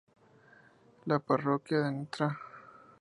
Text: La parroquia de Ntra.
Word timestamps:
La 1.13 1.19
parroquia 1.33 1.83
de 1.85 1.91
Ntra. 1.99 2.33